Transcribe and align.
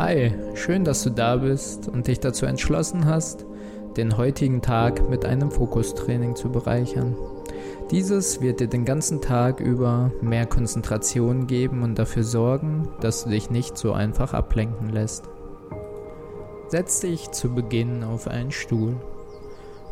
Hi, 0.00 0.32
schön, 0.54 0.84
dass 0.84 1.02
du 1.02 1.10
da 1.10 1.36
bist 1.36 1.86
und 1.86 2.06
dich 2.06 2.20
dazu 2.20 2.46
entschlossen 2.46 3.04
hast, 3.04 3.44
den 3.98 4.16
heutigen 4.16 4.62
Tag 4.62 5.10
mit 5.10 5.26
einem 5.26 5.50
Fokustraining 5.50 6.36
zu 6.36 6.50
bereichern. 6.50 7.14
Dieses 7.90 8.40
wird 8.40 8.60
dir 8.60 8.66
den 8.66 8.86
ganzen 8.86 9.20
Tag 9.20 9.60
über 9.60 10.10
mehr 10.22 10.46
Konzentration 10.46 11.46
geben 11.46 11.82
und 11.82 11.98
dafür 11.98 12.24
sorgen, 12.24 12.88
dass 13.02 13.24
du 13.24 13.28
dich 13.28 13.50
nicht 13.50 13.76
so 13.76 13.92
einfach 13.92 14.32
ablenken 14.32 14.88
lässt. 14.88 15.28
Setz 16.68 17.00
dich 17.00 17.30
zu 17.32 17.54
Beginn 17.54 18.02
auf 18.02 18.26
einen 18.26 18.52
Stuhl. 18.52 18.96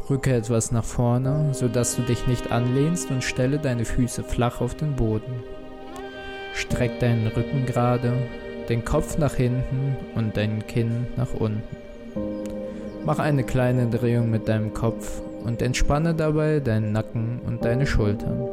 Rücke 0.09 0.33
etwas 0.33 0.73
nach 0.73 0.85
vorne, 0.85 1.53
sodass 1.53 1.97
du 1.97 2.03
dich 2.03 2.27
nicht 2.27 2.51
anlehnst 2.51 3.11
und 3.11 3.23
stelle 3.23 3.59
deine 3.59 3.85
Füße 3.85 4.25
flach 4.25 4.63
auf 4.63 4.75
den 4.75 4.97
Boden. 4.97 5.43
Streck 6.55 6.99
deinen 6.99 7.27
Rücken 7.27 7.67
gerade, 7.67 8.15
den 8.69 8.85
Kopf 8.85 9.19
nach 9.19 9.35
hinten 9.35 9.97
und 10.15 10.37
dein 10.37 10.67
Kinn 10.67 11.07
nach 11.17 11.35
unten. 11.35 11.63
Mach 13.05 13.19
eine 13.19 13.45
kleine 13.45 13.87
Drehung 13.87 14.31
mit 14.31 14.49
deinem 14.49 14.75
Kopf 14.75 15.23
und 15.45 15.63
entspanne 15.63 16.15
dabei 16.15 16.61
deinen 16.61 16.93
Nacken 16.93 17.41
und 17.47 17.65
deine 17.65 17.87
Schultern. 17.87 18.49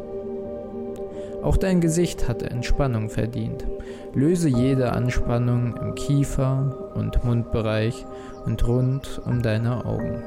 Auch 1.43 1.57
dein 1.57 1.81
Gesicht 1.81 2.27
hat 2.27 2.41
Entspannung 2.41 3.09
verdient. 3.09 3.67
Löse 4.13 4.49
jede 4.49 4.93
Anspannung 4.93 5.75
im 5.77 5.93
Kiefer- 5.93 6.91
und 6.95 7.23
Mundbereich 7.23 8.05
und 8.45 8.65
rund 8.67 9.21
um 9.25 9.41
deine 9.41 9.85
Augen. 9.85 10.23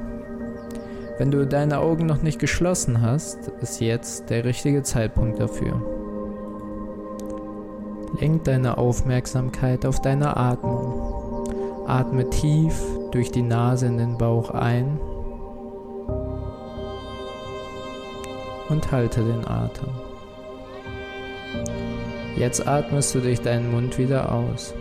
Wenn 1.18 1.32
du 1.32 1.44
deine 1.46 1.78
Augen 1.78 2.06
noch 2.06 2.22
nicht 2.22 2.38
geschlossen 2.38 3.02
hast, 3.02 3.48
ist 3.60 3.80
jetzt 3.80 4.30
der 4.30 4.44
richtige 4.44 4.84
Zeitpunkt 4.84 5.40
dafür. 5.40 5.97
Lenk 8.20 8.44
deine 8.44 8.78
Aufmerksamkeit 8.78 9.86
auf 9.86 10.02
deine 10.02 10.36
Atmung. 10.36 11.86
Atme 11.86 12.28
tief 12.30 12.74
durch 13.12 13.30
die 13.30 13.42
Nase 13.42 13.86
in 13.86 13.96
den 13.96 14.18
Bauch 14.18 14.50
ein 14.50 14.98
und 18.68 18.90
halte 18.90 19.22
den 19.22 19.46
Atem. 19.46 19.88
Jetzt 22.36 22.66
atmest 22.66 23.14
du 23.14 23.20
durch 23.20 23.40
deinen 23.40 23.70
Mund 23.70 23.98
wieder 23.98 24.32
aus. 24.32 24.74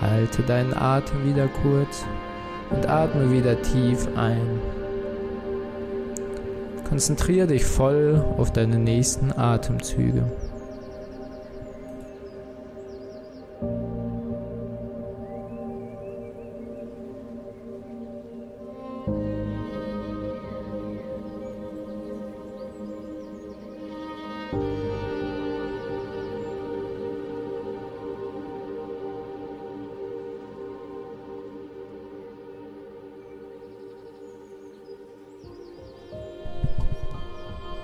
Halte 0.00 0.42
deinen 0.42 0.74
Atem 0.74 1.24
wieder 1.26 1.48
kurz 1.62 2.04
und 2.70 2.86
atme 2.88 3.32
wieder 3.32 3.60
tief 3.62 4.06
ein. 4.16 4.60
Konzentriere 6.84 7.46
dich 7.46 7.64
voll 7.64 8.24
auf 8.36 8.52
deine 8.52 8.78
nächsten 8.78 9.32
Atemzüge. 9.32 10.24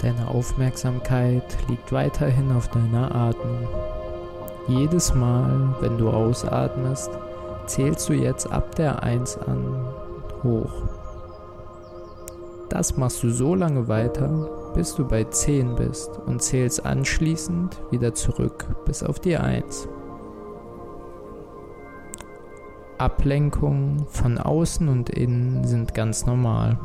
Deine 0.03 0.29
Aufmerksamkeit 0.29 1.45
liegt 1.69 1.93
weiterhin 1.93 2.53
auf 2.53 2.69
deiner 2.69 3.15
Atmung. 3.15 3.69
Jedes 4.67 5.15
Mal, 5.15 5.75
wenn 5.81 5.99
du 5.99 6.09
ausatmest, 6.09 7.11
zählst 7.67 8.09
du 8.09 8.15
jetzt 8.15 8.51
ab 8.51 8.75
der 8.77 9.03
1 9.03 9.39
an 9.39 9.85
hoch. 10.43 10.73
Das 12.71 12.97
machst 12.97 13.23
du 13.23 13.31
so 13.31 13.55
lange 13.55 13.89
weiter, 13.89 14.49
bis 14.75 14.95
du 14.95 15.07
bei 15.07 15.25
10 15.25 15.75
bist 15.75 16.11
und 16.25 16.41
zählst 16.41 16.87
anschließend 16.87 17.77
wieder 17.91 18.15
zurück 18.15 18.65
bis 18.87 19.03
auf 19.03 19.19
die 19.19 19.37
1. 19.37 19.89
Ablenkungen 22.97 24.07
von 24.09 24.39
außen 24.39 24.89
und 24.89 25.11
innen 25.11 25.65
sind 25.65 25.95
ganz 25.95 26.27
normal. 26.27 26.79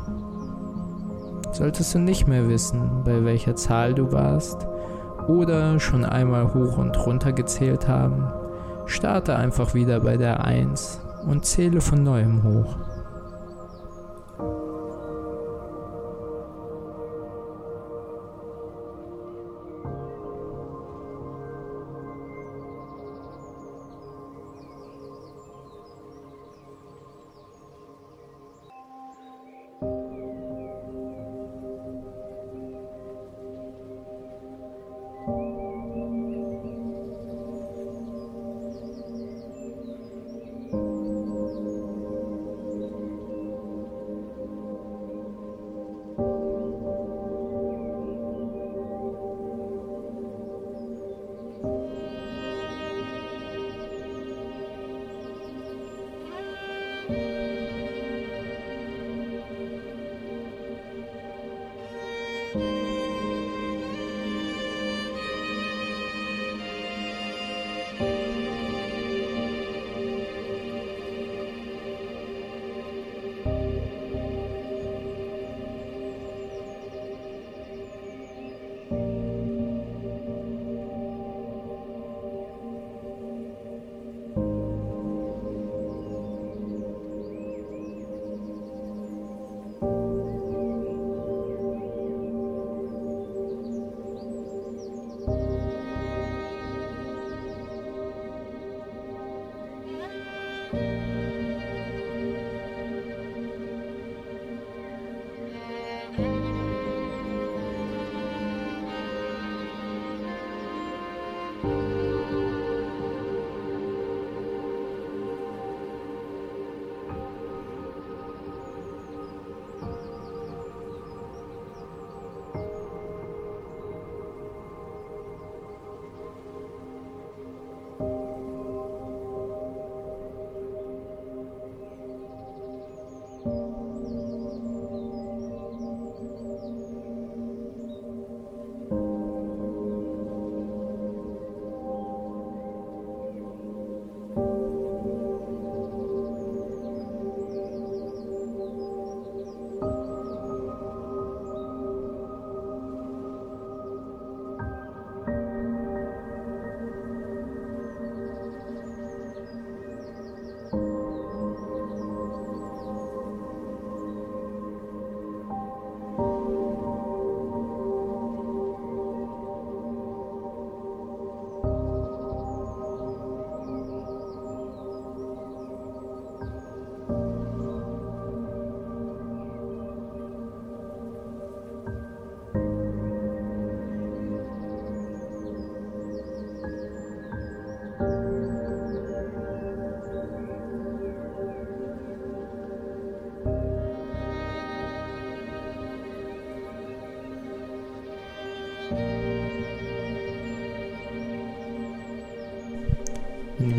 Solltest 1.56 1.94
du 1.94 1.98
nicht 2.00 2.28
mehr 2.28 2.50
wissen, 2.50 3.02
bei 3.02 3.24
welcher 3.24 3.56
Zahl 3.56 3.94
du 3.94 4.12
warst 4.12 4.66
oder 5.26 5.80
schon 5.80 6.04
einmal 6.04 6.52
hoch 6.52 6.76
und 6.76 7.06
runter 7.06 7.32
gezählt 7.32 7.88
haben, 7.88 8.30
starte 8.84 9.36
einfach 9.36 9.72
wieder 9.72 10.00
bei 10.00 10.18
der 10.18 10.44
1 10.44 11.00
und 11.26 11.46
zähle 11.46 11.80
von 11.80 12.02
neuem 12.02 12.42
hoch. 12.42 12.76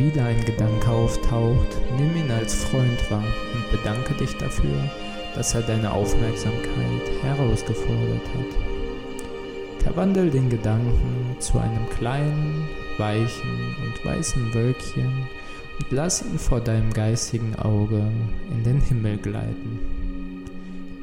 Wieder 0.07 0.25
ein 0.25 0.43
Gedanke 0.45 0.89
auftaucht, 0.89 1.77
nimm 1.97 2.15
ihn 2.15 2.31
als 2.31 2.55
Freund 2.55 3.11
wahr 3.11 3.23
und 3.53 3.71
bedanke 3.71 4.13
dich 4.13 4.37
dafür, 4.37 4.89
dass 5.35 5.53
er 5.53 5.61
deine 5.61 5.91
Aufmerksamkeit 5.91 7.21
herausgefordert 7.21 8.25
hat. 8.33 9.83
Verwandel 9.83 10.29
den 10.29 10.49
Gedanken 10.49 11.35
zu 11.39 11.59
einem 11.59 11.89
kleinen, 11.97 12.67
weichen 12.97 13.75
und 13.83 14.05
weißen 14.05 14.53
Wölkchen 14.53 15.27
und 15.79 15.91
lass 15.91 16.21
ihn 16.21 16.39
vor 16.39 16.61
deinem 16.61 16.93
geistigen 16.93 17.55
Auge 17.57 18.01
in 18.49 18.63
den 18.63 18.79
Himmel 18.79 19.17
gleiten. 19.17 19.79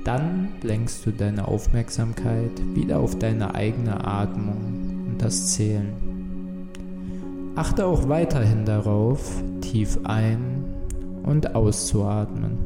Dann 0.04 0.48
lenkst 0.62 1.04
du 1.04 1.10
deine 1.10 1.46
Aufmerksamkeit 1.46 2.52
wieder 2.74 3.00
auf 3.00 3.18
deine 3.18 3.54
eigene 3.54 4.02
Atmung 4.04 5.06
und 5.10 5.22
das 5.22 5.52
Zählen. 5.54 6.13
Achte 7.56 7.86
auch 7.86 8.08
weiterhin 8.08 8.64
darauf, 8.64 9.42
tief 9.60 9.98
ein- 10.02 10.64
und 11.22 11.54
auszuatmen. 11.54 12.58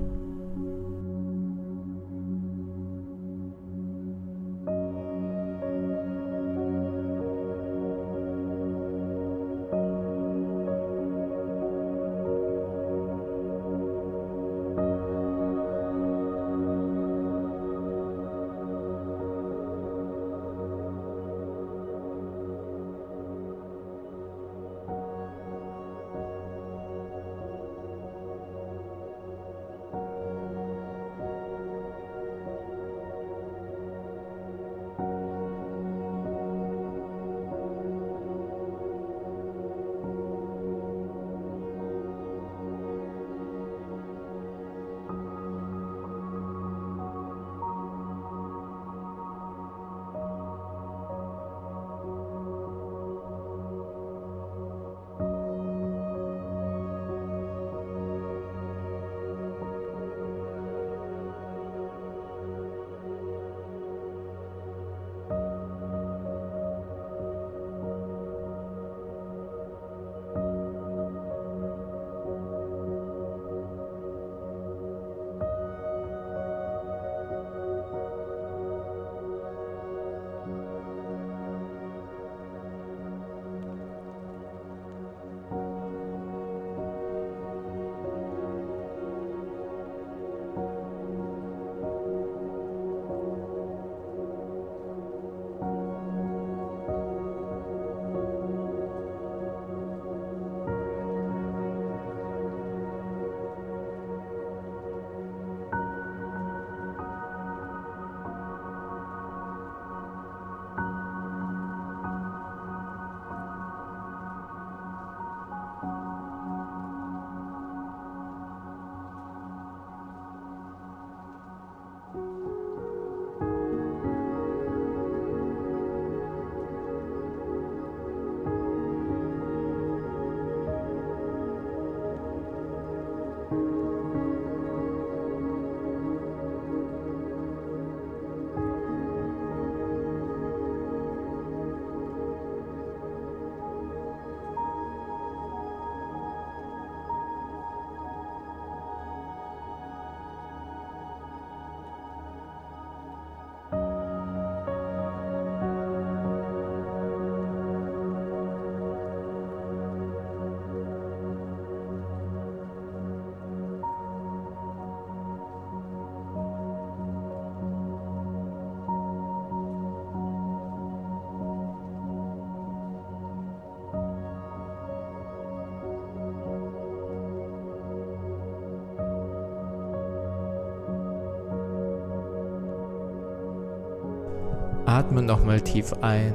Atme 184.88 185.20
nochmal 185.20 185.60
tief 185.60 185.92
ein 186.00 186.32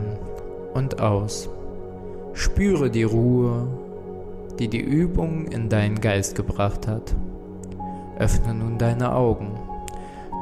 und 0.75 1.01
aus. 1.01 1.49
Spüre 2.33 2.91
die 2.91 3.01
Ruhe, 3.01 3.67
die 4.59 4.67
die 4.67 4.79
Übung 4.79 5.47
in 5.47 5.69
deinen 5.69 5.99
Geist 5.99 6.35
gebracht 6.35 6.87
hat. 6.87 7.15
Öffne 8.19 8.53
nun 8.53 8.77
deine 8.77 9.15
Augen. 9.15 9.59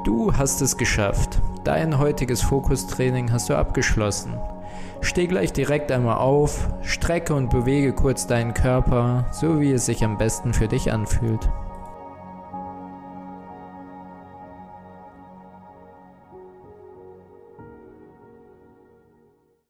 Du 0.03 0.33
hast 0.35 0.61
es 0.61 0.75
geschafft. 0.75 1.41
Dein 1.63 1.99
heutiges 1.99 2.41
Fokustraining 2.41 3.31
hast 3.31 3.49
du 3.49 3.55
abgeschlossen. 3.55 4.33
Steh 4.99 5.27
gleich 5.27 5.53
direkt 5.53 5.89
einmal 5.89 6.17
auf, 6.17 6.67
strecke 6.81 7.33
und 7.33 7.49
bewege 7.49 7.93
kurz 7.93 8.27
deinen 8.27 8.53
Körper, 8.53 9.23
so 9.31 9.61
wie 9.61 9.71
es 9.71 9.85
sich 9.85 10.03
am 10.03 10.17
besten 10.17 10.53
für 10.53 10.67
dich 10.67 10.91
anfühlt. 10.91 11.49